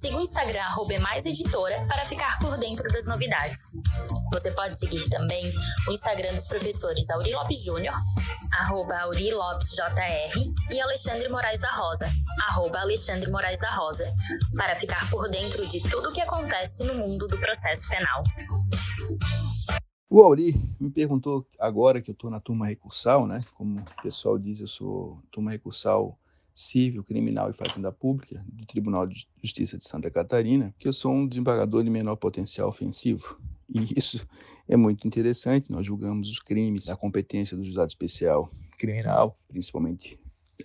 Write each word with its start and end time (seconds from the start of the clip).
Siga 0.00 0.18
o 0.18 0.20
Instagram 0.20 0.62
@emaiseditora 0.90 1.86
para 1.88 2.04
ficar 2.04 2.38
por 2.38 2.58
dentro 2.58 2.86
das 2.88 3.06
novidades. 3.06 3.70
Você 4.30 4.50
pode 4.50 4.78
seguir 4.78 5.08
também 5.08 5.50
o 5.88 5.92
Instagram 5.92 6.34
dos 6.34 6.46
professores 6.46 7.08
Auri 7.08 7.32
Lopes 7.32 7.64
Júnior, 7.64 7.94
arroba 8.58 8.94
Auri 8.98 9.32
Lopes 9.32 9.70
JR, 9.70 10.38
e 10.70 10.80
Alexandre 10.80 11.30
Moraes 11.30 11.60
da 11.60 11.74
Rosa, 11.74 12.10
arroba 12.46 12.80
Alexandre 12.80 13.30
Moraes 13.30 13.58
da 13.60 13.70
Rosa, 13.70 14.04
para 14.54 14.76
ficar 14.76 15.08
por 15.08 15.30
dentro 15.30 15.66
de 15.66 15.80
tudo 15.88 16.10
o 16.10 16.12
que 16.12 16.20
acontece 16.20 16.84
no 16.84 16.96
mundo 16.96 17.26
do 17.26 17.38
processo 17.38 17.88
penal. 17.88 18.22
O 20.10 20.20
Auri 20.20 20.54
me 20.78 20.90
perguntou 20.90 21.46
agora 21.58 22.02
que 22.02 22.10
eu 22.10 22.14
estou 22.14 22.30
na 22.30 22.38
turma 22.38 22.66
recursal, 22.66 23.26
né? 23.26 23.42
Como 23.54 23.80
o 23.80 24.02
pessoal 24.02 24.38
diz, 24.38 24.60
eu 24.60 24.68
sou 24.68 25.22
turma 25.32 25.52
recursal 25.52 26.18
civil, 26.56 27.04
criminal 27.04 27.50
e 27.50 27.52
fazenda 27.52 27.92
pública 27.92 28.42
do 28.48 28.64
Tribunal 28.64 29.06
de 29.06 29.28
Justiça 29.42 29.76
de 29.76 29.86
Santa 29.86 30.10
Catarina, 30.10 30.74
que 30.78 30.88
eu 30.88 30.92
sou 30.92 31.12
um 31.12 31.28
desembargador 31.28 31.84
de 31.84 31.90
menor 31.90 32.16
potencial 32.16 32.70
ofensivo. 32.70 33.38
E 33.68 33.86
isso 33.96 34.26
é 34.66 34.76
muito 34.76 35.06
interessante. 35.06 35.70
Nós 35.70 35.86
julgamos 35.86 36.30
os 36.30 36.40
crimes 36.40 36.86
da 36.86 36.96
competência 36.96 37.56
do 37.56 37.62
Juizado 37.62 37.88
Especial 37.88 38.50
Criminal, 38.78 39.38
principalmente 39.48 40.18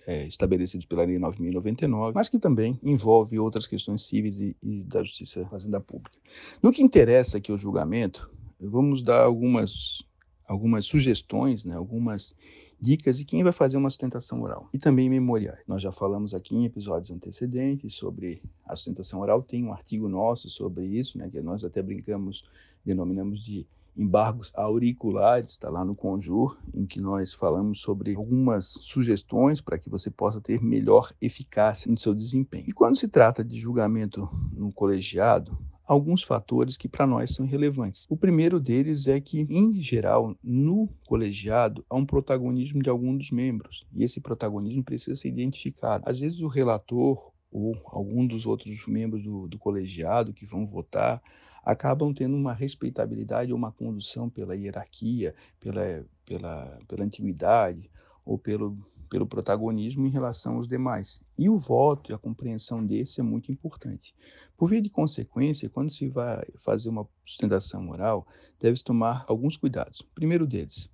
é, 0.06 0.26
estabelecidos 0.26 0.86
pela 0.86 1.04
Lei 1.04 1.18
9.099, 1.18 2.12
mas 2.14 2.30
que 2.30 2.38
também 2.38 2.80
envolve 2.82 3.38
outras 3.38 3.66
questões 3.66 4.02
cíveis 4.02 4.40
e, 4.40 4.56
e 4.62 4.82
da 4.84 5.02
Justiça 5.02 5.44
Fazenda 5.46 5.78
Pública. 5.78 6.16
No 6.62 6.72
que 6.72 6.82
interessa 6.82 7.36
aqui 7.36 7.52
o 7.52 7.58
julgamento, 7.58 8.30
vamos 8.58 9.02
dar 9.02 9.22
algumas, 9.22 10.02
algumas 10.46 10.86
sugestões, 10.86 11.64
né, 11.64 11.76
algumas 11.76 12.34
dicas 12.82 13.16
de 13.16 13.24
quem 13.24 13.44
vai 13.44 13.52
fazer 13.52 13.76
uma 13.76 13.88
sustentação 13.88 14.42
oral 14.42 14.68
e 14.74 14.78
também 14.78 15.08
memoriais. 15.08 15.60
Nós 15.68 15.80
já 15.80 15.92
falamos 15.92 16.34
aqui 16.34 16.56
em 16.56 16.64
episódios 16.64 17.12
antecedentes 17.12 17.94
sobre 17.94 18.42
a 18.66 18.74
sustentação 18.74 19.20
oral, 19.20 19.40
tem 19.40 19.64
um 19.64 19.72
artigo 19.72 20.08
nosso 20.08 20.50
sobre 20.50 20.84
isso, 20.84 21.16
né, 21.16 21.30
que 21.30 21.40
nós 21.40 21.64
até 21.64 21.80
brincamos, 21.80 22.44
denominamos 22.84 23.44
de 23.44 23.64
embargos 23.96 24.50
auriculares, 24.54 25.50
está 25.50 25.70
lá 25.70 25.84
no 25.84 25.94
Conjur, 25.94 26.58
em 26.74 26.84
que 26.84 27.00
nós 27.00 27.32
falamos 27.32 27.80
sobre 27.80 28.16
algumas 28.16 28.64
sugestões 28.80 29.60
para 29.60 29.78
que 29.78 29.88
você 29.88 30.10
possa 30.10 30.40
ter 30.40 30.60
melhor 30.60 31.12
eficácia 31.20 31.88
no 31.90 31.98
seu 31.98 32.14
desempenho. 32.14 32.64
E 32.66 32.72
quando 32.72 32.96
se 32.96 33.06
trata 33.06 33.44
de 33.44 33.60
julgamento 33.60 34.28
no 34.52 34.72
colegiado, 34.72 35.56
alguns 35.92 36.22
fatores 36.22 36.76
que 36.76 36.88
para 36.88 37.06
nós 37.06 37.34
são 37.34 37.46
relevantes. 37.46 38.06
O 38.08 38.16
primeiro 38.16 38.58
deles 38.58 39.06
é 39.06 39.20
que, 39.20 39.42
em 39.42 39.74
geral, 39.80 40.34
no 40.42 40.88
colegiado 41.06 41.84
há 41.88 41.96
um 41.96 42.06
protagonismo 42.06 42.82
de 42.82 42.88
algum 42.88 43.16
dos 43.16 43.30
membros, 43.30 43.86
e 43.94 44.02
esse 44.02 44.20
protagonismo 44.20 44.82
precisa 44.82 45.16
ser 45.16 45.28
identificado. 45.28 46.04
Às 46.06 46.18
vezes 46.18 46.40
o 46.40 46.48
relator 46.48 47.30
ou 47.50 47.76
algum 47.86 48.26
dos 48.26 48.46
outros 48.46 48.86
membros 48.86 49.22
do, 49.22 49.46
do 49.46 49.58
colegiado 49.58 50.32
que 50.32 50.46
vão 50.46 50.66
votar 50.66 51.22
acabam 51.62 52.12
tendo 52.14 52.34
uma 52.34 52.54
respeitabilidade 52.54 53.52
ou 53.52 53.58
uma 53.58 53.70
condução 53.70 54.30
pela 54.30 54.56
hierarquia, 54.56 55.34
pela, 55.60 56.04
pela, 56.24 56.78
pela 56.88 57.04
antiguidade 57.04 57.90
ou 58.24 58.38
pelo 58.38 58.78
pelo 59.12 59.26
protagonismo 59.26 60.06
em 60.06 60.10
relação 60.10 60.56
aos 60.56 60.66
demais. 60.66 61.20
E 61.38 61.46
o 61.46 61.58
voto 61.58 62.10
e 62.10 62.14
a 62.14 62.18
compreensão 62.18 62.82
desse 62.82 63.20
é 63.20 63.22
muito 63.22 63.52
importante. 63.52 64.14
Por 64.56 64.70
via 64.70 64.80
de 64.80 64.88
consequência, 64.88 65.68
quando 65.68 65.90
se 65.90 66.08
vai 66.08 66.42
fazer 66.56 66.88
uma 66.88 67.06
sustentação 67.26 67.90
oral, 67.90 68.26
deve-se 68.58 68.82
tomar 68.82 69.26
alguns 69.28 69.58
cuidados. 69.58 70.00
Primeiro 70.14 70.46
deles, 70.46 70.88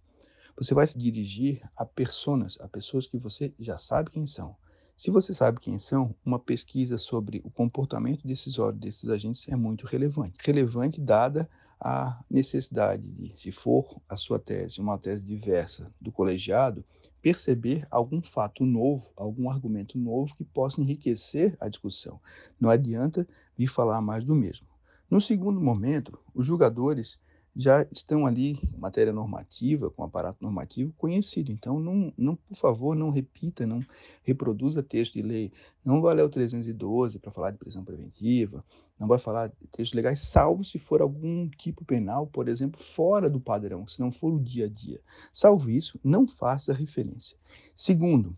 você 0.57 0.75
vai 0.75 0.85
se 0.89 0.99
dirigir 0.99 1.63
a 1.77 1.87
pessoas, 1.87 2.59
a 2.61 2.67
pessoas 2.67 3.07
que 3.07 3.17
você 3.17 3.55
já 3.57 3.79
sabe 3.79 4.11
quem 4.11 4.27
são. 4.27 4.57
Se 4.97 5.13
você 5.13 5.33
sabe 5.33 5.61
quem 5.61 5.79
são, 5.79 6.13
uma 6.27 6.41
pesquisa 6.41 6.99
sobre 6.99 7.41
o 7.45 7.51
comportamento 7.51 8.27
decisório 8.27 8.77
desses 8.77 9.09
agentes 9.09 9.49
é 9.49 9.55
muito 9.55 9.87
relevante. 9.87 10.41
Relevante 10.45 11.01
dada 11.01 11.49
a 11.81 12.21
necessidade 12.29 13.09
de, 13.13 13.33
se 13.41 13.53
for 13.53 14.01
a 14.09 14.17
sua 14.17 14.41
tese 14.41 14.81
uma 14.81 14.99
tese 14.99 15.23
diversa 15.23 15.89
do 16.01 16.11
colegiado, 16.11 16.85
perceber 17.21 17.87
algum 17.91 18.23
fato 18.23 18.65
novo, 18.65 19.13
algum 19.17 19.51
argumento 19.51 19.99
novo 19.99 20.35
que 20.35 20.45
possa 20.45 20.81
enriquecer 20.81 21.57
a 21.61 21.69
discussão. 21.69 22.21
Não 22.61 22.71
adianta 22.71 23.27
vir 23.57 23.69
falar 23.69 24.01
mais 24.01 24.25
do 24.25 24.35
mesmo. 24.35 24.67
No 25.11 25.21
segundo 25.21 25.61
momento, 25.61 26.19
os 26.35 26.47
julgadores 26.47 27.19
já 27.55 27.87
estão 27.91 28.27
ali, 28.27 28.59
matéria 28.79 29.13
normativa, 29.13 29.91
com 29.91 30.05
aparato 30.05 30.39
normativo 30.41 30.93
conhecido. 30.97 31.51
Então, 31.51 31.81
não, 31.81 32.13
não, 32.17 32.37
por 32.37 32.55
favor, 32.55 32.95
não 32.95 33.11
repita, 33.11 33.67
não 33.67 33.81
reproduza 34.23 34.83
texto 34.83 35.15
de 35.15 35.23
lei. 35.23 35.53
Não 35.85 36.01
vai 36.01 36.15
ler 36.15 36.23
o 36.23 36.29
312 36.29 37.19
para 37.19 37.33
falar 37.33 37.51
de 37.51 37.59
prisão 37.59 37.85
preventiva, 37.85 38.65
não 38.99 39.07
vai 39.07 39.19
falar 39.19 39.49
de 39.49 39.55
textos 39.73 39.95
legais, 39.95 40.21
salvo 40.21 40.65
se 40.65 40.79
for 40.79 41.01
algum 41.01 41.49
tipo 41.49 41.85
penal, 41.85 42.27
por 42.27 42.49
exemplo, 42.49 42.83
fora 42.83 43.31
do 43.31 43.41
padrão, 43.41 43.87
se 43.87 44.01
não 44.01 44.11
for 44.11 44.35
o 44.35 44.41
dia 44.41 44.67
a 44.67 44.69
dia. 44.69 45.01
Salvo 45.33 45.71
isso, 45.71 45.99
não 46.03 46.27
faça 46.27 46.73
referência. 46.73 47.37
Segundo, 47.75 48.37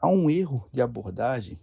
há 0.00 0.08
um 0.08 0.28
erro 0.28 0.68
de 0.72 0.82
abordagem 0.82 1.58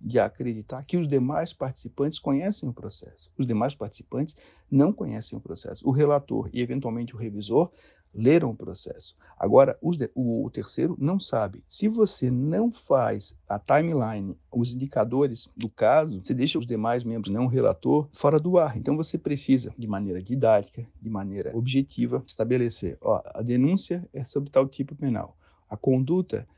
de 0.00 0.18
acreditar 0.18 0.84
que 0.84 0.96
os 0.96 1.08
demais 1.08 1.52
participantes 1.52 2.18
conhecem 2.18 2.68
o 2.68 2.72
processo. 2.72 3.30
Os 3.36 3.46
demais 3.46 3.74
participantes 3.74 4.36
não 4.70 4.92
conhecem 4.92 5.36
o 5.36 5.40
processo. 5.40 5.86
O 5.86 5.90
relator 5.90 6.48
e, 6.52 6.60
eventualmente, 6.60 7.14
o 7.14 7.18
revisor 7.18 7.70
leram 8.14 8.50
o 8.50 8.56
processo. 8.56 9.14
Agora, 9.38 9.78
de, 9.82 10.10
o, 10.14 10.44
o, 10.44 10.50
terceiro 10.50 10.96
não 10.98 11.20
sabe. 11.20 11.62
Se 11.68 11.88
você 11.88 12.30
não 12.30 12.72
faz 12.72 13.36
a 13.48 13.58
timeline, 13.58 14.36
os 14.50 14.72
indicadores 14.72 15.48
do 15.56 15.68
caso, 15.68 16.20
você 16.24 16.34
deixa 16.34 16.58
os 16.58 16.66
demais 16.66 17.04
membros, 17.04 17.32
não 17.32 17.44
o 17.44 17.48
relator, 17.48 18.08
fora 18.12 18.40
do 18.40 18.58
ar. 18.58 18.76
Então, 18.76 18.96
você 18.96 19.18
precisa, 19.18 19.74
de 19.76 19.86
maneira 19.86 20.22
didática, 20.22 20.86
de 21.00 21.10
maneira 21.10 21.56
objetiva, 21.56 22.22
estabelecer: 22.26 22.96
ó, 23.00 23.22
a 23.34 23.42
denúncia 23.42 24.08
é 24.12 24.24
sobre 24.24 24.50
tal 24.50 24.66
tipo 24.66 24.94
penal. 24.94 25.36
A 25.70 25.76
conduta 25.76 26.48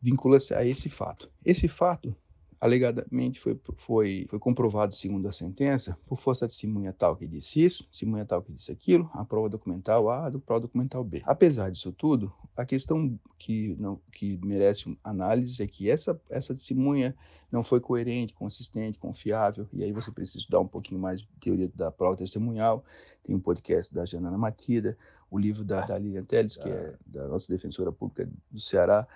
vincula-se 0.00 0.54
a 0.54 0.64
esse 0.64 0.88
fato. 0.88 1.30
Esse 1.44 1.68
fato 1.68 2.14
alegadamente 2.60 3.40
foi, 3.40 3.58
foi, 3.76 4.26
foi 4.28 4.38
comprovado, 4.38 4.94
segundo 4.94 5.26
a 5.26 5.32
sentença, 5.32 5.96
por 6.06 6.18
força 6.18 6.46
de 6.46 6.52
testemunha 6.52 6.92
tal 6.92 7.16
que 7.16 7.26
disse 7.26 7.64
isso, 7.64 7.84
testemunha 7.84 8.24
tal 8.26 8.42
que 8.42 8.52
disse 8.52 8.70
aquilo, 8.70 9.10
a 9.14 9.24
prova 9.24 9.48
documental 9.48 10.10
A, 10.10 10.26
a 10.26 10.30
prova 10.38 10.60
documental 10.60 11.02
B. 11.02 11.22
Apesar 11.24 11.70
disso 11.70 11.90
tudo, 11.90 12.30
a 12.54 12.66
questão 12.66 13.18
que, 13.38 13.74
não, 13.78 13.98
que 14.12 14.38
merece 14.44 14.96
análise 15.02 15.62
é 15.62 15.66
que 15.66 15.88
essa, 15.88 16.20
essa 16.28 16.54
testemunha 16.54 17.16
não 17.50 17.62
foi 17.62 17.80
coerente, 17.80 18.34
consistente, 18.34 18.98
confiável, 18.98 19.66
e 19.72 19.82
aí 19.82 19.90
você 19.90 20.12
precisa 20.12 20.40
estudar 20.40 20.60
um 20.60 20.68
pouquinho 20.68 21.00
mais 21.00 21.22
de 21.22 21.28
teoria 21.40 21.70
da 21.74 21.90
prova 21.90 22.16
testemunhal, 22.16 22.84
tem 23.24 23.34
um 23.34 23.40
podcast 23.40 23.92
da 23.92 24.04
Janana 24.04 24.36
Matida, 24.36 24.98
o 25.30 25.38
livro 25.38 25.64
da, 25.64 25.86
da 25.86 25.96
Lilian 25.96 26.24
Teles, 26.24 26.56
que 26.56 26.68
é 26.68 26.94
da 27.06 27.26
nossa 27.28 27.50
defensora 27.50 27.90
pública 27.90 28.28
do 28.50 28.60
Ceará, 28.60 29.06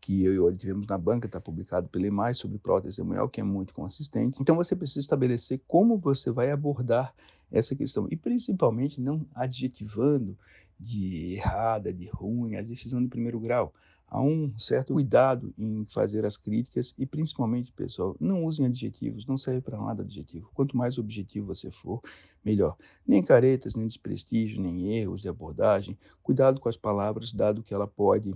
que 0.00 0.24
eu 0.24 0.32
e 0.34 0.38
o 0.38 0.56
tivemos 0.56 0.86
na 0.86 0.96
banca, 0.96 1.26
está 1.26 1.40
publicado 1.40 1.88
pela 1.88 2.06
EMAI 2.06 2.34
sobre 2.34 2.58
prótese 2.58 2.96
testemunhal, 2.96 3.28
que 3.28 3.40
é 3.40 3.44
muito 3.44 3.74
consistente. 3.74 4.38
Então 4.40 4.56
você 4.56 4.74
precisa 4.74 5.00
estabelecer 5.00 5.60
como 5.66 5.98
você 5.98 6.30
vai 6.30 6.50
abordar 6.50 7.14
essa 7.50 7.74
questão 7.74 8.06
e 8.10 8.16
principalmente 8.16 9.00
não 9.00 9.26
adjetivando 9.34 10.36
de 10.78 11.34
errada, 11.34 11.92
de 11.92 12.08
ruim, 12.08 12.56
a 12.56 12.62
decisão 12.62 13.02
de 13.02 13.08
primeiro 13.08 13.40
grau. 13.40 13.74
Há 14.10 14.22
um 14.22 14.56
certo 14.58 14.94
cuidado 14.94 15.52
em 15.58 15.84
fazer 15.84 16.24
as 16.24 16.36
críticas 16.38 16.94
e 16.96 17.04
principalmente, 17.04 17.70
pessoal, 17.72 18.16
não 18.18 18.44
usem 18.44 18.64
adjetivos, 18.64 19.26
não 19.26 19.36
serve 19.36 19.60
para 19.60 19.78
nada 19.78 20.02
adjetivo. 20.02 20.50
Quanto 20.54 20.76
mais 20.76 20.96
objetivo 20.96 21.48
você 21.48 21.70
for, 21.70 22.00
melhor. 22.42 22.74
Nem 23.06 23.22
caretas, 23.22 23.74
nem 23.74 23.86
desprestígio, 23.86 24.62
nem 24.62 24.94
erros 24.94 25.20
de 25.20 25.28
abordagem. 25.28 25.98
Cuidado 26.22 26.58
com 26.58 26.70
as 26.70 26.76
palavras, 26.76 27.34
dado 27.34 27.62
que 27.62 27.74
ela 27.74 27.86
pode 27.86 28.34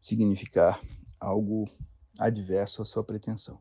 significar 0.00 0.82
algo 1.22 1.68
adverso 2.18 2.82
à 2.82 2.84
sua 2.84 3.02
pretensão. 3.02 3.58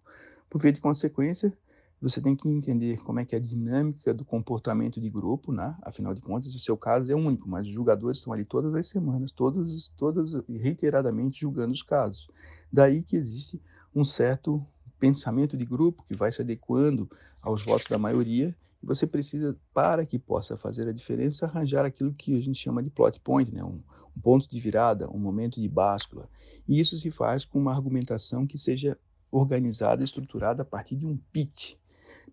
Por 0.49 0.59
via 0.59 0.73
de 0.73 0.81
consequência, 0.81 1.55
você 2.01 2.19
tem 2.19 2.35
que 2.35 2.49
entender 2.49 2.97
como 3.03 3.19
é 3.19 3.25
que 3.25 3.35
é 3.35 3.37
a 3.37 3.41
dinâmica 3.41 4.13
do 4.13 4.25
comportamento 4.25 4.99
de 4.99 5.09
grupo, 5.09 5.51
né? 5.51 5.77
Afinal 5.83 6.15
de 6.15 6.21
contas, 6.21 6.55
o 6.55 6.59
seu 6.59 6.75
caso 6.75 7.11
é 7.11 7.15
único, 7.15 7.47
mas 7.47 7.67
os 7.67 7.73
julgadores 7.73 8.17
estão 8.17 8.33
ali 8.33 8.43
todas 8.43 8.73
as 8.73 8.87
semanas, 8.87 9.31
todas, 9.31 9.89
todas 9.95 10.33
reiteradamente 10.49 11.41
julgando 11.41 11.71
os 11.71 11.83
casos. 11.83 12.27
Daí 12.73 13.03
que 13.03 13.15
existe 13.15 13.61
um 13.95 14.03
certo 14.03 14.65
pensamento 14.99 15.55
de 15.55 15.65
grupo 15.65 16.03
que 16.03 16.15
vai 16.15 16.31
se 16.31 16.41
adequando 16.41 17.09
aos 17.41 17.63
votos 17.63 17.87
da 17.87 17.99
maioria 17.99 18.55
e 18.81 18.85
você 18.85 19.05
precisa, 19.05 19.55
para 19.73 20.05
que 20.05 20.17
possa 20.17 20.57
fazer 20.57 20.87
a 20.87 20.91
diferença, 20.91 21.45
arranjar 21.45 21.85
aquilo 21.85 22.13
que 22.13 22.35
a 22.35 22.41
gente 22.41 22.59
chama 22.59 22.81
de 22.81 22.89
plot 22.89 23.19
point, 23.19 23.53
né? 23.53 23.63
um, 23.63 23.79
um 24.15 24.21
ponto 24.21 24.49
de 24.49 24.59
virada, 24.59 25.09
um 25.09 25.19
momento 25.19 25.59
de 25.59 25.67
báscula. 25.67 26.29
E 26.67 26.79
isso 26.79 26.97
se 26.97 27.11
faz 27.11 27.45
com 27.45 27.59
uma 27.59 27.73
argumentação 27.73 28.45
que 28.45 28.57
seja 28.57 28.97
organizada, 29.31 30.03
estruturada 30.03 30.61
a 30.63 30.65
partir 30.65 30.95
de 30.95 31.05
um 31.05 31.17
pitch. 31.31 31.75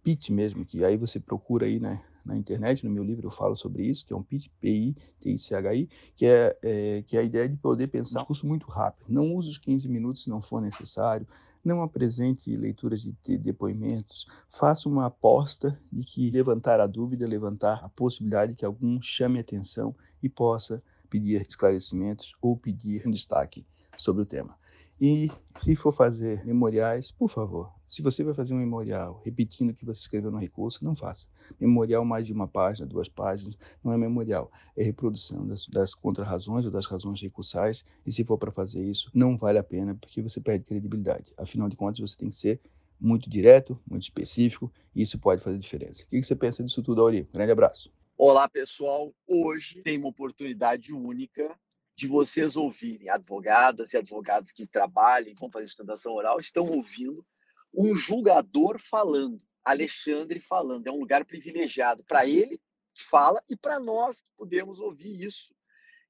Pitch 0.02 0.30
mesmo, 0.30 0.64
que 0.64 0.84
aí 0.84 0.96
você 0.96 1.20
procura 1.20 1.66
aí, 1.66 1.78
né, 1.78 2.02
na 2.24 2.36
internet, 2.36 2.84
no 2.84 2.90
meu 2.90 3.02
livro 3.02 3.26
eu 3.26 3.30
falo 3.30 3.56
sobre 3.56 3.86
isso, 3.86 4.04
que 4.04 4.12
é 4.12 4.16
um 4.16 4.22
pitch, 4.22 4.48
P-I-T-I-C-H-I, 4.60 5.88
que 6.14 6.26
é, 6.26 6.58
é, 6.62 7.02
que 7.06 7.16
é 7.16 7.20
a 7.20 7.22
ideia 7.22 7.48
de 7.48 7.56
poder 7.56 7.88
pensar 7.88 8.22
um 8.22 8.24
curso 8.24 8.46
muito 8.46 8.66
rápido. 8.68 9.06
Não 9.08 9.34
use 9.34 9.48
os 9.48 9.58
15 9.58 9.88
minutos 9.88 10.24
se 10.24 10.30
não 10.30 10.42
for 10.42 10.60
necessário, 10.60 11.26
não 11.64 11.82
apresente 11.82 12.54
leituras 12.56 13.02
de 13.02 13.38
depoimentos, 13.38 14.26
faça 14.48 14.88
uma 14.88 15.06
aposta 15.06 15.78
de 15.92 16.04
que 16.04 16.30
levantar 16.30 16.80
a 16.80 16.86
dúvida, 16.86 17.26
levantar 17.26 17.84
a 17.84 17.88
possibilidade 17.88 18.54
que 18.54 18.64
algum 18.64 19.00
chame 19.00 19.38
atenção 19.38 19.94
e 20.22 20.28
possa 20.28 20.82
pedir 21.08 21.46
esclarecimentos 21.48 22.34
ou 22.40 22.56
pedir 22.56 23.06
um 23.06 23.10
destaque 23.10 23.66
sobre 23.96 24.22
o 24.22 24.26
tema. 24.26 24.56
E 25.00 25.30
se 25.62 25.76
for 25.76 25.92
fazer 25.92 26.44
memoriais, 26.44 27.12
por 27.12 27.28
favor, 27.28 27.72
se 27.88 28.02
você 28.02 28.22
vai 28.22 28.34
fazer 28.34 28.52
um 28.52 28.58
memorial 28.58 29.22
repetindo 29.24 29.70
o 29.70 29.74
que 29.74 29.84
você 29.84 30.00
escreveu 30.00 30.30
no 30.30 30.38
recurso, 30.38 30.84
não 30.84 30.94
faça. 30.94 31.26
Memorial 31.58 32.04
mais 32.04 32.26
de 32.26 32.32
uma 32.32 32.46
página, 32.46 32.86
duas 32.86 33.08
páginas, 33.08 33.56
não 33.82 33.92
é 33.92 33.96
memorial, 33.96 34.50
é 34.76 34.82
reprodução 34.82 35.46
das, 35.46 35.66
das 35.68 35.94
contrarrazões 35.94 36.66
ou 36.66 36.70
das 36.70 36.84
razões 36.84 37.20
recursais. 37.22 37.84
E 38.04 38.12
se 38.12 38.24
for 38.24 38.36
para 38.36 38.50
fazer 38.50 38.84
isso, 38.84 39.10
não 39.14 39.38
vale 39.38 39.58
a 39.58 39.64
pena, 39.64 39.94
porque 39.94 40.20
você 40.20 40.40
perde 40.40 40.64
credibilidade. 40.64 41.32
Afinal 41.36 41.68
de 41.68 41.76
contas, 41.76 42.00
você 42.00 42.16
tem 42.16 42.28
que 42.28 42.36
ser 42.36 42.60
muito 43.00 43.30
direto, 43.30 43.80
muito 43.88 44.02
específico, 44.02 44.70
e 44.94 45.02
isso 45.02 45.18
pode 45.18 45.40
fazer 45.40 45.58
diferença. 45.58 46.02
O 46.02 46.06
que 46.08 46.22
você 46.22 46.34
pensa 46.34 46.62
disso 46.62 46.82
tudo, 46.82 47.00
Auri? 47.00 47.28
Grande 47.32 47.52
abraço. 47.52 47.97
Olá, 48.20 48.48
pessoal. 48.48 49.14
Hoje 49.28 49.80
tem 49.80 49.96
uma 49.96 50.08
oportunidade 50.08 50.92
única 50.92 51.56
de 51.94 52.08
vocês 52.08 52.56
ouvirem, 52.56 53.08
advogadas 53.08 53.92
e 53.92 53.96
advogados 53.96 54.50
que 54.50 54.66
trabalham, 54.66 55.36
vão 55.36 55.48
fazer 55.48 55.66
sustentação 55.66 56.14
oral, 56.14 56.40
estão 56.40 56.66
ouvindo 56.66 57.24
um 57.72 57.94
julgador 57.94 58.76
falando, 58.80 59.40
Alexandre 59.64 60.40
falando. 60.40 60.88
É 60.88 60.90
um 60.90 60.98
lugar 60.98 61.24
privilegiado 61.24 62.02
para 62.02 62.26
ele 62.26 62.60
que 62.92 63.04
fala 63.04 63.40
e 63.48 63.56
para 63.56 63.78
nós 63.78 64.20
que 64.20 64.32
podemos 64.36 64.80
ouvir 64.80 65.22
isso. 65.22 65.54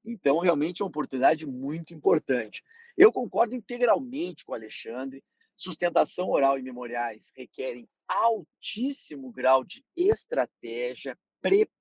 Então, 0.03 0.39
realmente 0.39 0.81
é 0.81 0.87
uma 0.87 0.89
oportunidade 0.89 1.45
muito 1.45 1.93
importante. 1.93 2.65
Eu 2.97 3.13
concordo 3.13 3.55
integralmente 3.55 4.47
com 4.47 4.53
o 4.53 4.55
Alexandre. 4.55 5.23
Sustentação 5.59 6.31
oral 6.31 6.59
e 6.59 6.63
memoriais 6.63 7.33
requerem 7.37 7.87
altíssimo 8.09 9.31
grau 9.31 9.63
de 9.63 9.85
estratégia, 9.95 11.15
preparo, 11.43 11.78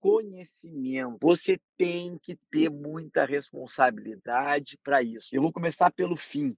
conhecimento. 0.00 1.18
Você 1.20 1.60
tem 1.76 2.18
que 2.18 2.36
ter 2.50 2.70
muita 2.70 3.24
responsabilidade 3.24 4.78
para 4.82 5.02
isso. 5.02 5.34
Eu 5.34 5.42
vou 5.42 5.52
começar 5.52 5.90
pelo 5.90 6.16
fim. 6.16 6.56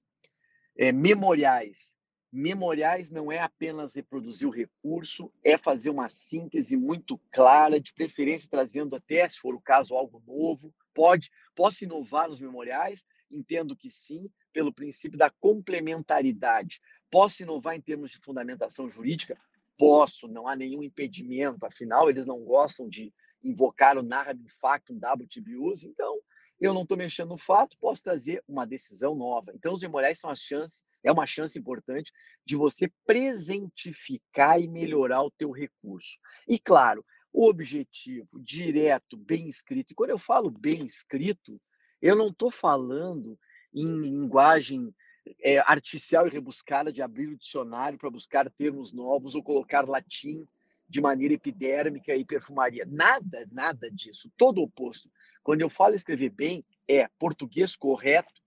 É, 0.76 0.92
memoriais. 0.92 1.96
Memoriais 2.30 3.10
não 3.10 3.32
é 3.32 3.38
apenas 3.38 3.94
reproduzir 3.94 4.46
o 4.46 4.52
recurso, 4.52 5.32
é 5.42 5.56
fazer 5.56 5.88
uma 5.88 6.10
síntese 6.10 6.76
muito 6.76 7.18
clara, 7.32 7.80
de 7.80 7.92
preferência 7.94 8.48
trazendo 8.50 8.94
até, 8.94 9.26
se 9.26 9.38
for 9.38 9.54
o 9.54 9.60
caso, 9.60 9.94
algo 9.94 10.22
novo. 10.26 10.74
Pode, 10.92 11.30
posso 11.54 11.84
inovar 11.84 12.28
nos 12.28 12.40
memoriais? 12.40 13.06
Entendo 13.30 13.74
que 13.74 13.88
sim, 13.88 14.30
pelo 14.52 14.72
princípio 14.72 15.18
da 15.18 15.30
complementaridade. 15.30 16.80
Posso 17.10 17.42
inovar 17.42 17.74
em 17.74 17.80
termos 17.80 18.10
de 18.10 18.18
fundamentação 18.18 18.90
jurídica? 18.90 19.40
Posso, 19.78 20.26
não 20.26 20.48
há 20.48 20.56
nenhum 20.56 20.82
impedimento, 20.82 21.64
afinal, 21.64 22.10
eles 22.10 22.26
não 22.26 22.40
gostam 22.40 22.88
de 22.88 23.12
invocar 23.42 23.96
o 23.96 24.02
narrative 24.02 24.50
factum 24.60 24.96
WTBUs, 24.96 25.84
então 25.84 26.20
eu 26.60 26.74
não 26.74 26.82
estou 26.82 26.98
mexendo 26.98 27.28
no 27.28 27.38
fato, 27.38 27.78
posso 27.78 28.02
trazer 28.02 28.42
uma 28.48 28.66
decisão 28.66 29.14
nova. 29.14 29.52
Então, 29.54 29.72
os 29.72 29.80
memoriais 29.80 30.18
são 30.18 30.28
a 30.28 30.34
chance, 30.34 30.82
é 31.04 31.12
uma 31.12 31.24
chance 31.24 31.56
importante 31.56 32.12
de 32.44 32.56
você 32.56 32.90
presentificar 33.06 34.60
e 34.60 34.66
melhorar 34.66 35.22
o 35.22 35.30
teu 35.30 35.52
recurso. 35.52 36.18
E, 36.48 36.58
claro, 36.58 37.04
o 37.32 37.48
objetivo 37.48 38.40
direto, 38.40 39.16
bem 39.16 39.48
escrito, 39.48 39.92
e 39.92 39.94
quando 39.94 40.10
eu 40.10 40.18
falo 40.18 40.50
bem 40.50 40.84
escrito, 40.84 41.60
eu 42.02 42.16
não 42.16 42.28
estou 42.28 42.50
falando 42.50 43.38
em 43.72 43.86
linguagem 43.86 44.92
é, 45.40 45.58
artificial 45.58 46.26
e 46.26 46.30
rebuscada 46.30 46.92
de 46.92 47.02
abrir 47.02 47.28
o 47.28 47.36
dicionário 47.36 47.98
para 47.98 48.10
buscar 48.10 48.50
termos 48.50 48.92
novos 48.92 49.34
ou 49.34 49.42
colocar 49.42 49.88
latim 49.88 50.46
de 50.88 51.00
maneira 51.00 51.34
epidérmica 51.34 52.14
e 52.14 52.24
perfumaria. 52.24 52.86
Nada, 52.86 53.46
nada 53.52 53.90
disso. 53.90 54.30
Todo 54.36 54.58
o 54.58 54.64
oposto. 54.64 55.10
Quando 55.42 55.60
eu 55.60 55.68
falo 55.68 55.94
escrever 55.94 56.30
bem, 56.30 56.64
é 56.86 57.08
português 57.18 57.76
correto, 57.76 58.40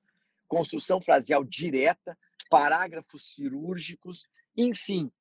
construção 0.48 1.00
fraseal 1.00 1.44
direta, 1.44 2.18
parágrafos 2.50 3.34
cirúrgicos, 3.34 4.28
enfim, 4.58 5.12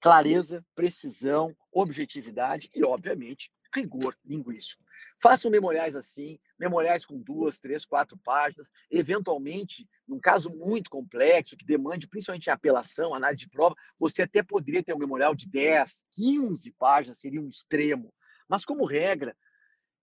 clareza, 0.00 0.64
precisão, 0.74 1.54
objetividade 1.72 2.70
e, 2.74 2.84
obviamente, 2.84 3.52
rigor 3.74 4.16
linguístico. 4.24 4.82
Façam 5.20 5.50
memoriais 5.50 5.94
assim, 5.94 6.38
memoriais 6.58 7.04
com 7.04 7.18
duas, 7.18 7.58
três, 7.58 7.84
quatro 7.84 8.16
páginas. 8.16 8.70
Eventualmente, 8.90 9.86
num 10.08 10.18
caso 10.18 10.56
muito 10.56 10.88
complexo, 10.88 11.56
que 11.56 11.64
demande 11.64 12.08
principalmente 12.08 12.50
apelação, 12.50 13.14
análise 13.14 13.44
de 13.44 13.50
prova, 13.50 13.74
você 13.98 14.22
até 14.22 14.42
poderia 14.42 14.82
ter 14.82 14.94
um 14.94 14.98
memorial 14.98 15.34
de 15.34 15.48
10, 15.48 16.06
15 16.12 16.72
páginas, 16.78 17.20
seria 17.20 17.40
um 17.40 17.48
extremo. 17.48 18.12
Mas, 18.48 18.64
como 18.64 18.86
regra, 18.86 19.36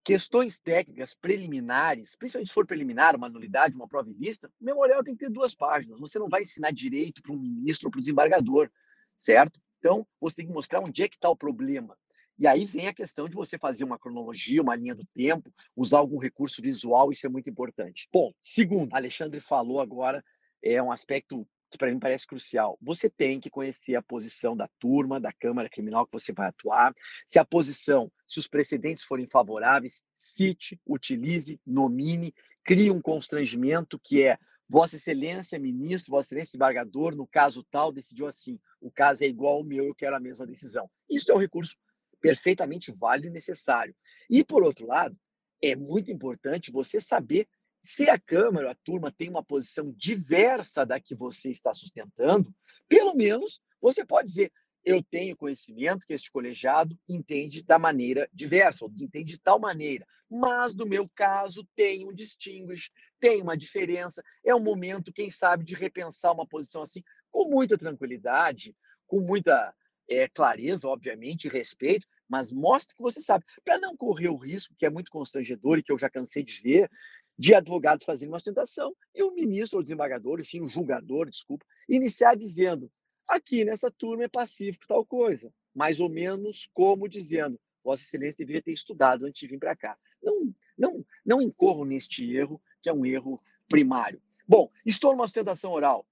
questões 0.03 0.59
técnicas 0.59 1.15
preliminares, 1.15 2.15
principalmente 2.15 2.49
se 2.49 2.53
for 2.53 2.67
preliminar, 2.67 3.15
uma 3.15 3.27
nulidade, 3.27 3.75
uma 3.75 3.87
prova 3.87 4.09
ilícita, 4.09 4.51
o 4.61 4.63
memorial 4.63 5.03
tem 5.03 5.15
que 5.15 5.25
ter 5.25 5.31
duas 5.31 5.55
páginas. 5.55 5.99
Você 5.99 6.19
não 6.19 6.29
vai 6.29 6.43
ensinar 6.43 6.71
direito 6.71 7.23
para 7.23 7.33
um 7.33 7.39
ministro 7.39 7.87
ou 7.87 7.91
para 7.91 7.97
o 7.97 8.01
desembargador, 8.01 8.69
certo? 9.17 9.59
Então, 9.79 10.07
você 10.21 10.37
tem 10.37 10.47
que 10.47 10.53
mostrar 10.53 10.79
onde 10.79 11.01
é 11.01 11.09
que 11.09 11.15
está 11.15 11.27
o 11.27 11.35
problema. 11.35 11.97
E 12.37 12.47
aí 12.47 12.65
vem 12.65 12.87
a 12.87 12.93
questão 12.93 13.29
de 13.29 13.35
você 13.35 13.57
fazer 13.57 13.83
uma 13.83 13.97
cronologia, 13.97 14.61
uma 14.61 14.75
linha 14.75 14.93
do 14.93 15.05
tempo, 15.13 15.53
usar 15.75 15.99
algum 15.99 16.19
recurso 16.19 16.61
visual, 16.61 17.11
isso 17.11 17.25
é 17.25 17.29
muito 17.29 17.49
importante. 17.49 18.09
Bom, 18.11 18.33
segundo, 18.41 18.93
Alexandre 18.93 19.39
falou 19.39 19.79
agora, 19.79 20.23
é 20.61 20.81
um 20.81 20.91
aspecto 20.91 21.47
que 21.71 21.77
para 21.77 21.91
mim 21.91 21.99
parece 21.99 22.27
crucial. 22.27 22.77
Você 22.81 23.09
tem 23.09 23.39
que 23.39 23.49
conhecer 23.49 23.95
a 23.95 24.01
posição 24.01 24.55
da 24.55 24.67
turma, 24.79 25.19
da 25.19 25.31
Câmara 25.31 25.69
Criminal 25.69 26.05
que 26.05 26.13
você 26.13 26.31
vai 26.33 26.47
atuar. 26.47 26.93
Se 27.25 27.39
a 27.39 27.45
posição, 27.45 28.11
se 28.27 28.39
os 28.39 28.47
precedentes 28.47 29.03
forem 29.03 29.27
favoráveis, 29.27 30.03
cite, 30.15 30.79
utilize, 30.85 31.59
nomine, 31.65 32.33
crie 32.63 32.91
um 32.91 33.01
constrangimento 33.01 33.99
que 34.03 34.23
é 34.23 34.37
Vossa 34.67 34.95
Excelência, 34.95 35.59
ministro, 35.59 36.11
Vossa 36.11 36.27
Excelência, 36.27 36.51
desembargador, 36.51 37.15
no 37.15 37.27
caso 37.27 37.63
tal, 37.69 37.91
decidiu 37.91 38.27
assim. 38.27 38.59
O 38.81 38.91
caso 38.91 39.23
é 39.23 39.27
igual 39.27 39.57
ao 39.57 39.63
meu, 39.63 39.85
eu 39.85 39.95
quero 39.95 40.15
a 40.15 40.19
mesma 40.19 40.45
decisão. 40.45 40.89
Isso 41.09 41.31
é 41.31 41.35
um 41.35 41.39
recurso 41.39 41.77
perfeitamente 42.25 42.91
válido 42.91 43.27
e 43.27 43.29
necessário. 43.29 43.95
E, 44.27 44.43
por 44.43 44.63
outro 44.63 44.87
lado, 44.87 45.15
é 45.61 45.75
muito 45.75 46.11
importante 46.11 46.71
você 46.71 46.99
saber 46.99 47.47
se 47.83 48.09
a 48.09 48.19
Câmara, 48.19 48.71
a 48.71 48.75
turma, 48.83 49.11
tem 49.11 49.29
uma 49.29 49.43
posição 49.43 49.93
diversa 49.95 50.83
da 50.83 50.99
que 50.99 51.13
você 51.13 51.51
está 51.51 51.71
sustentando, 51.71 52.51
pelo 52.89 53.13
menos 53.13 53.61
você 53.79 54.03
pode 54.03 54.29
dizer: 54.29 54.51
eu 54.83 55.03
tenho 55.03 55.37
conhecimento 55.37 56.03
que 56.03 56.15
este 56.15 56.31
colegiado 56.31 56.97
entende 57.07 57.61
da 57.61 57.77
maneira 57.77 58.27
diversa, 58.33 58.85
ou 58.85 58.91
entende 58.99 59.33
de 59.33 59.39
tal 59.39 59.59
maneira, 59.59 60.03
mas 60.27 60.73
no 60.73 60.87
meu 60.87 61.07
caso 61.07 61.63
tem 61.75 62.07
um 62.07 62.11
distinguish, 62.11 62.89
tem 63.19 63.39
uma 63.39 63.55
diferença, 63.55 64.23
é 64.43 64.55
um 64.55 64.63
momento, 64.63 65.13
quem 65.13 65.29
sabe, 65.29 65.63
de 65.63 65.75
repensar 65.75 66.33
uma 66.33 66.47
posição 66.47 66.81
assim 66.81 67.03
com 67.29 67.51
muita 67.51 67.77
tranquilidade, 67.77 68.75
com 69.05 69.19
muita 69.19 69.75
é, 70.09 70.27
clareza, 70.27 70.87
obviamente, 70.87 71.47
respeito, 71.47 72.07
mas 72.27 72.51
mostre 72.51 72.95
que 72.95 73.01
você 73.01 73.21
sabe, 73.21 73.45
para 73.63 73.77
não 73.79 73.95
correr 73.95 74.29
o 74.29 74.35
risco, 74.35 74.75
que 74.77 74.85
é 74.85 74.89
muito 74.89 75.11
constrangedor 75.11 75.77
e 75.77 75.83
que 75.83 75.91
eu 75.91 75.97
já 75.97 76.09
cansei 76.09 76.43
de 76.43 76.61
ver, 76.61 76.89
de 77.37 77.53
advogados 77.53 78.05
fazendo 78.05 78.29
uma 78.29 78.37
ostentação 78.37 78.95
e 79.13 79.21
o 79.23 79.31
ministro 79.31 79.77
ou 79.77 79.83
desembargador, 79.83 80.39
enfim, 80.39 80.61
o 80.61 80.67
julgador, 80.67 81.29
desculpa, 81.29 81.65
iniciar 81.87 82.35
dizendo: 82.35 82.91
aqui 83.27 83.65
nessa 83.65 83.91
turma 83.91 84.23
é 84.23 84.27
pacífico 84.27 84.87
tal 84.87 85.05
coisa, 85.05 85.53
mais 85.73 85.99
ou 85.99 86.09
menos 86.09 86.69
como 86.73 87.09
dizendo: 87.09 87.59
Vossa 87.83 88.03
Excelência 88.03 88.37
deveria 88.37 88.61
ter 88.61 88.71
estudado 88.71 89.25
antes 89.25 89.39
de 89.39 89.47
vir 89.47 89.59
para 89.59 89.75
cá. 89.75 89.97
Não, 90.23 90.53
não, 90.77 91.05
não 91.25 91.41
incorro 91.41 91.85
neste 91.85 92.33
erro, 92.33 92.61
que 92.81 92.89
é 92.89 92.93
um 92.93 93.05
erro 93.05 93.41
primário. 93.67 94.21
Bom, 94.47 94.71
estou 94.85 95.11
numa 95.11 95.25
ostentação 95.25 95.71
oral 95.71 96.07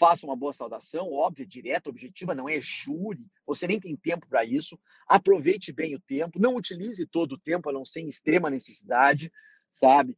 faça 0.00 0.24
uma 0.24 0.34
boa 0.34 0.54
saudação, 0.54 1.12
óbvia, 1.12 1.46
direta, 1.46 1.90
objetiva, 1.90 2.34
não 2.34 2.48
é 2.48 2.58
júri, 2.58 3.30
você 3.46 3.66
nem 3.66 3.78
tem 3.78 3.94
tempo 3.94 4.26
para 4.26 4.42
isso. 4.42 4.80
Aproveite 5.06 5.74
bem 5.74 5.94
o 5.94 6.00
tempo, 6.00 6.38
não 6.38 6.56
utilize 6.56 7.04
todo 7.04 7.32
o 7.32 7.38
tempo, 7.38 7.68
a 7.68 7.72
não 7.72 7.84
ser 7.84 8.00
em 8.00 8.08
extrema 8.08 8.48
necessidade, 8.48 9.30
sabe? 9.70 10.16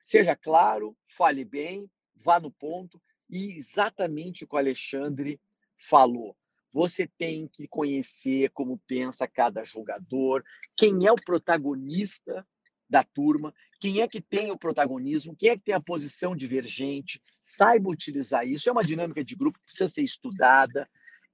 Seja 0.00 0.34
claro, 0.34 0.96
fale 1.06 1.44
bem, 1.44 1.88
vá 2.16 2.40
no 2.40 2.50
ponto 2.50 3.00
e 3.30 3.56
exatamente 3.56 4.42
o 4.42 4.48
que 4.48 4.56
o 4.56 4.58
Alexandre 4.58 5.40
falou. 5.76 6.36
Você 6.72 7.06
tem 7.06 7.46
que 7.46 7.68
conhecer 7.68 8.50
como 8.50 8.82
pensa 8.84 9.28
cada 9.28 9.62
jogador, 9.62 10.44
quem 10.76 11.06
é 11.06 11.12
o 11.12 11.24
protagonista 11.24 12.44
da 12.88 13.04
turma, 13.04 13.54
quem 13.80 14.02
é 14.02 14.06
que 14.06 14.20
tem 14.20 14.50
o 14.50 14.58
protagonismo, 14.58 15.34
quem 15.34 15.48
é 15.48 15.56
que 15.56 15.64
tem 15.64 15.74
a 15.74 15.80
posição 15.80 16.36
divergente, 16.36 17.20
saiba 17.40 17.88
utilizar 17.88 18.46
isso. 18.46 18.68
É 18.68 18.72
uma 18.72 18.84
dinâmica 18.84 19.24
de 19.24 19.34
grupo 19.34 19.58
que 19.58 19.64
precisa 19.64 19.88
ser 19.88 20.02
estudada, 20.02 20.88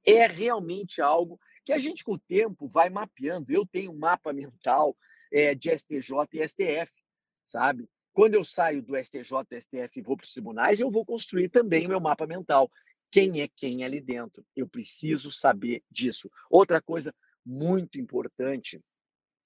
é 0.07 0.27
realmente 0.29 1.03
algo 1.03 1.41
que 1.65 1.73
a 1.73 1.79
gente, 1.79 2.05
com 2.05 2.13
o 2.13 2.19
tempo, 2.19 2.69
vai 2.69 2.89
mapeando. 2.89 3.53
Eu 3.53 3.67
tenho 3.67 3.91
um 3.91 3.99
mapa 3.99 4.33
mental 4.33 4.97
é, 5.33 5.53
de 5.57 5.77
STJ 5.77 6.13
e 6.35 6.49
STF, 6.49 6.93
sabe? 7.45 7.89
Quando 8.13 8.35
eu 8.35 8.45
saio 8.45 8.81
do 8.81 8.97
STJ 8.97 9.45
e 9.51 9.61
STF 9.61 9.99
e 9.99 10.03
vou 10.03 10.17
para 10.17 10.25
os 10.25 10.33
tribunais, 10.33 10.79
eu 10.79 10.89
vou 10.89 11.05
construir 11.05 11.49
também 11.49 11.87
o 11.87 11.89
meu 11.89 12.01
mapa 12.01 12.27
mental. 12.27 12.71
Quem 13.11 13.41
é 13.41 13.49
quem 13.49 13.85
ali 13.85 14.01
dentro? 14.01 14.47
Eu 14.55 14.69
preciso 14.69 15.33
saber 15.33 15.83
disso. 15.91 16.31
Outra 16.49 16.81
coisa 16.81 17.13
muito 17.45 17.99
importante 17.99 18.81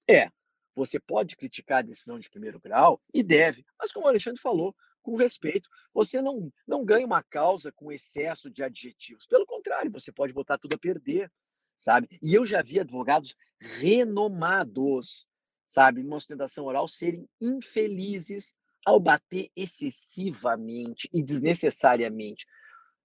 é 0.08 0.30
você 0.74 0.98
pode 0.98 1.36
criticar 1.36 1.78
a 1.78 1.82
decisão 1.82 2.18
de 2.18 2.30
primeiro 2.30 2.60
grau 2.60 3.00
e 3.12 3.22
deve, 3.22 3.64
mas 3.78 3.92
como 3.92 4.06
o 4.06 4.08
Alexandre 4.08 4.40
falou, 4.40 4.74
com 5.02 5.16
respeito, 5.16 5.68
você 5.92 6.20
não, 6.20 6.52
não 6.66 6.84
ganha 6.84 7.06
uma 7.06 7.22
causa 7.22 7.72
com 7.72 7.90
excesso 7.90 8.50
de 8.50 8.62
adjetivos. 8.62 9.26
Pelo 9.26 9.46
contrário, 9.46 9.90
você 9.90 10.12
pode 10.12 10.32
botar 10.32 10.58
tudo 10.58 10.74
a 10.74 10.78
perder, 10.78 11.30
sabe? 11.76 12.08
E 12.22 12.34
eu 12.34 12.44
já 12.44 12.62
vi 12.62 12.78
advogados 12.78 13.34
renomados, 13.58 15.26
sabe, 15.66 16.02
numa 16.02 16.16
ostentação 16.16 16.66
oral, 16.66 16.86
serem 16.86 17.28
infelizes 17.40 18.54
ao 18.84 19.00
bater 19.00 19.50
excessivamente 19.54 21.08
e 21.12 21.22
desnecessariamente, 21.22 22.46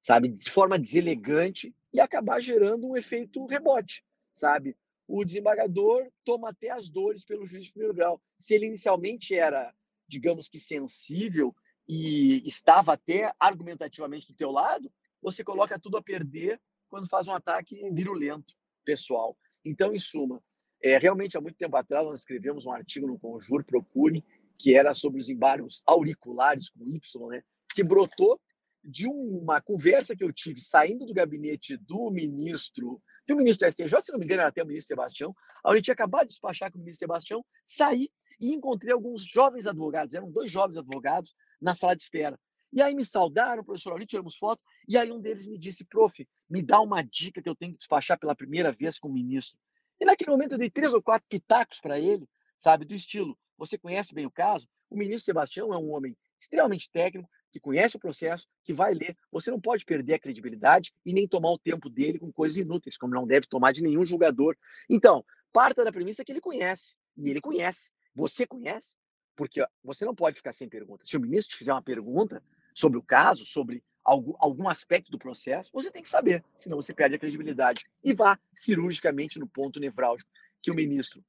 sabe, 0.02 0.30
de 0.30 0.50
forma 0.50 0.80
deselegante 0.80 1.74
e 1.94 2.00
acabar 2.00 2.40
gerando 2.40 2.88
um 2.88 2.98
efeito 2.98 3.46
rebote, 3.46 4.04
sabe? 4.34 4.78
O 5.08 5.24
desembargador 5.24 6.10
toma 6.24 6.50
até 6.50 6.72
as 6.72 6.90
dores 6.90 7.24
pelo 7.24 7.46
juiz 7.46 7.66
de 7.66 7.72
primeiro 7.72 7.94
grau. 7.94 8.22
Se 8.38 8.56
ele 8.56 8.66
inicialmente 8.66 9.36
era, 9.36 9.74
digamos 10.08 10.48
que 10.48 10.60
sensível 10.60 11.56
e 11.88 12.48
estava 12.48 12.94
até 12.94 13.32
argumentativamente 13.40 14.28
do 14.28 14.36
teu 14.36 14.52
lado, 14.52 14.92
você 15.22 15.44
coloca 15.44 15.80
tudo 15.80 15.98
a 15.98 16.04
perder 16.04 16.60
quando 16.90 17.10
faz 17.10 17.28
um 17.28 17.34
ataque 17.34 17.90
virulento, 17.92 18.54
pessoal. 18.84 19.38
Então, 19.64 19.94
em 19.94 20.00
suma, 20.00 20.42
é, 20.82 20.98
realmente 20.98 21.38
há 21.38 21.42
muito 21.42 21.58
tempo 21.58 21.76
atrás 21.76 22.06
nós 22.06 22.20
escrevemos 22.20 22.66
um 22.66 22.72
artigo 22.72 23.08
no 23.08 23.20
Conjur, 23.20 23.64
procure, 23.64 24.24
que 24.58 24.76
era 24.76 24.94
sobre 24.94 25.20
os 25.20 25.30
embargos 25.30 25.84
auriculares 25.86 26.70
com 26.70 26.86
Y, 26.86 27.28
né, 27.30 27.44
que 27.74 27.84
brotou 27.84 28.40
de 28.84 29.08
uma 29.08 29.60
conversa 29.60 30.16
que 30.16 30.24
eu 30.24 30.32
tive 30.32 30.62
saindo 30.62 31.06
do 31.06 31.14
gabinete 31.14 31.76
do 31.76 32.12
ministro, 32.12 33.02
do 33.28 33.36
ministro 33.36 33.72
STJ, 33.72 34.02
se 34.04 34.12
não 34.12 34.20
me 34.20 34.26
engano, 34.26 34.42
era 34.42 34.50
até 34.50 34.62
o 34.62 34.66
ministro 34.66 34.90
Sebastião, 34.90 35.36
a 35.64 35.74
gente 35.76 35.86
tinha 35.86 35.94
acabado 35.94 36.24
de 36.24 36.30
despachar 36.30 36.72
com 36.72 36.78
o 36.78 36.82
ministro 36.82 37.00
Sebastião, 37.00 37.46
saí 37.66 38.10
e 38.40 38.54
encontrei 38.54 38.94
alguns 38.94 39.24
jovens 39.24 39.66
advogados, 39.66 40.14
eram 40.14 40.30
dois 40.30 40.52
jovens 40.52 40.78
advogados 40.78 41.36
na 41.62 41.74
sala 41.74 41.96
de 41.96 42.04
espera. 42.04 42.40
E 42.72 42.82
aí 42.82 42.94
me 42.94 43.06
saudaram, 43.06 43.64
professor 43.64 43.92
Auri, 43.92 44.06
tiramos 44.06 44.36
foto, 44.36 44.64
e 44.88 44.98
aí 44.98 45.12
um 45.12 45.22
deles 45.22 45.48
me 45.48 45.58
disse, 45.58 45.86
prof, 45.86 46.28
me 46.50 46.62
dá 46.62 46.82
uma 46.82 47.02
dica 47.02 47.42
que 47.42 47.48
eu 47.48 47.56
tenho 47.56 47.72
que 47.72 47.78
despachar 47.78 48.20
pela 48.20 48.36
primeira 48.36 48.72
vez 48.72 49.00
com 49.00 49.08
o 49.08 49.14
ministro. 49.14 49.58
E 50.00 50.06
naquele 50.06 50.32
momento 50.32 50.54
eu 50.54 50.58
dei 50.58 50.70
três 50.70 50.94
ou 50.94 51.02
quatro 51.02 51.26
pitacos 51.30 51.80
para 51.80 51.98
ele, 51.98 52.28
sabe, 52.58 52.84
do 52.84 52.94
estilo, 52.94 53.38
você 53.58 53.78
conhece 53.78 54.14
bem 54.14 54.26
o 54.26 54.32
caso? 54.32 54.68
O 54.90 54.98
ministro 54.98 55.24
Sebastião 55.24 55.74
é 55.74 55.78
um 55.78 55.92
homem 55.92 56.18
extremamente 56.38 56.90
técnico, 56.92 57.30
que 57.56 57.60
conhece 57.62 57.96
o 57.96 58.00
processo, 58.00 58.50
que 58.66 58.74
vai 58.74 58.94
ler. 58.94 59.16
Você 59.32 59.50
não 59.50 59.62
pode 59.62 59.86
perder 59.86 60.16
a 60.16 60.20
credibilidade 60.20 60.94
e 61.06 61.14
nem 61.14 61.26
tomar 61.26 61.52
o 61.52 61.58
tempo 61.58 61.90
dele 61.90 62.20
com 62.20 62.30
coisas 62.30 62.58
inúteis, 62.58 62.98
como 62.98 63.14
não 63.14 63.26
deve 63.26 63.48
tomar 63.48 63.72
de 63.72 63.82
nenhum 63.82 64.06
julgador. 64.06 64.58
Então, 64.90 65.24
parta 65.54 65.82
da 65.82 65.90
premissa 65.90 66.26
que 66.26 66.34
ele 66.34 66.42
conhece, 66.42 66.98
e 67.18 67.30
ele 67.30 67.40
conhece. 67.40 67.92
Você 68.14 68.46
conhece? 68.46 68.98
Porque 69.38 69.66
você 69.82 70.04
não 70.04 70.14
pode 70.14 70.36
ficar 70.36 70.52
sem 70.52 70.68
pergunta. 70.68 71.06
Se 71.06 71.16
o 71.16 71.22
ministro 71.22 71.54
te 71.54 71.58
fizer 71.58 71.72
uma 71.72 71.82
pergunta 71.82 72.44
sobre 72.74 72.98
o 72.98 73.02
caso, 73.02 73.46
sobre 73.46 73.82
algum, 74.04 74.34
algum 74.38 74.68
aspecto 74.68 75.10
do 75.10 75.18
processo, 75.18 75.72
você 75.74 75.90
tem 75.90 76.04
que 76.04 76.10
saber, 76.10 76.44
senão 76.58 76.76
você 76.76 76.94
perde 76.94 77.16
a 77.16 77.20
credibilidade. 77.20 77.86
E 78.04 78.14
vá 78.14 78.38
cirurgicamente 78.54 79.40
no 79.40 79.48
ponto 79.48 79.80
nevrálgico 79.80 80.30
que 80.62 80.72
o 80.72 80.76
ministro 80.76 81.24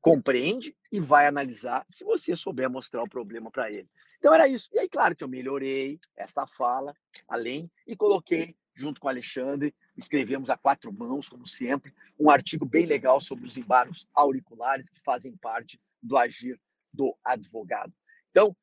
compreende 0.00 0.74
e 0.90 0.98
vai 0.98 1.26
analisar 1.26 1.84
se 1.90 2.04
você 2.04 2.34
souber 2.34 2.70
mostrar 2.70 3.02
o 3.02 3.08
problema 3.08 3.50
para 3.50 3.70
ele. 3.70 3.88
Então 4.22 4.32
era 4.32 4.46
isso. 4.46 4.68
E 4.72 4.78
aí, 4.78 4.88
claro 4.88 5.16
que 5.16 5.24
eu 5.24 5.28
melhorei 5.28 5.98
essa 6.16 6.46
fala, 6.46 6.94
além, 7.26 7.68
e 7.84 7.96
coloquei, 7.96 8.56
junto 8.72 9.00
com 9.00 9.08
o 9.08 9.10
Alexandre, 9.10 9.74
escrevemos 9.96 10.48
a 10.48 10.56
quatro 10.56 10.92
mãos, 10.92 11.28
como 11.28 11.44
sempre, 11.44 11.92
um 12.16 12.30
artigo 12.30 12.64
bem 12.64 12.86
legal 12.86 13.20
sobre 13.20 13.44
os 13.44 13.56
embargos 13.56 14.06
auriculares 14.14 14.88
que 14.88 15.00
fazem 15.00 15.36
parte 15.36 15.80
do 16.00 16.16
agir 16.16 16.56
do 16.92 17.18
advogado. 17.24 17.92
Então, 18.30 18.56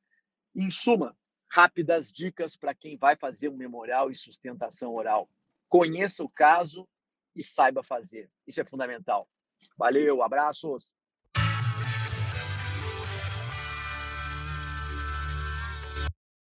em 0.55 0.71
suma, 0.71 1.13
rápidas 1.49 2.09
dicas 2.09 2.55
para 2.55 2.73
quem 2.73 2.95
vai 2.95 3.17
fazer 3.17 3.49
um 3.49 3.57
memorial 3.57 4.09
e 4.09 4.15
sustentação 4.15 4.93
oral. 4.95 5.29
Conheça 5.67 6.23
o 6.23 6.29
caso 6.29 6.87
e 7.35 7.43
saiba 7.43 7.83
fazer. 7.83 8.31
Isso 8.47 8.61
é 8.61 8.65
fundamental. 8.65 9.27
Valeu, 9.75 10.23
abraços! 10.23 10.93